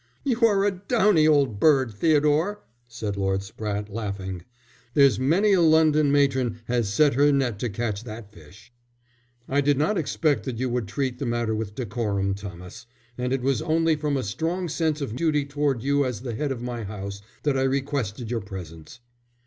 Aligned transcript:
"You 0.23 0.41
are 0.47 0.65
a 0.65 0.71
downy 0.71 1.27
old 1.27 1.59
bird, 1.59 1.93
Theodore," 1.93 2.63
said 2.87 3.15
Lord 3.17 3.41
Spratte, 3.43 3.87
laughing. 3.87 4.43
"There's 4.95 5.19
many 5.19 5.53
a 5.53 5.61
London 5.61 6.11
matron 6.11 6.59
has 6.65 6.91
set 6.91 7.13
her 7.13 7.31
net 7.31 7.59
to 7.59 7.69
catch 7.69 8.03
that 8.03 8.31
fish." 8.33 8.73
"I 9.47 9.61
did 9.61 9.77
not 9.77 9.99
expect 9.99 10.43
that 10.45 10.57
you 10.57 10.69
would 10.71 10.87
treat 10.87 11.19
the 11.19 11.27
matter 11.27 11.53
with 11.53 11.75
decorum, 11.75 12.33
Thomas, 12.33 12.87
and 13.15 13.31
it 13.31 13.43
was 13.43 13.61
only 13.61 13.95
from 13.95 14.17
a 14.17 14.23
strong 14.23 14.67
sense 14.69 15.01
of 15.01 15.15
duty 15.15 15.45
towards 15.45 15.85
you 15.85 16.03
as 16.03 16.21
the 16.21 16.33
head 16.33 16.51
of 16.51 16.63
my 16.63 16.81
house, 16.83 17.21
that 17.43 17.55
I 17.55 17.61
requested 17.61 18.31
your 18.31 18.41
presence." 18.41 19.01